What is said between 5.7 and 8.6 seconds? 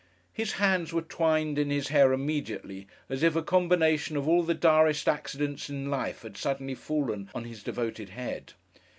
life had suddenly fallen on his devoted head.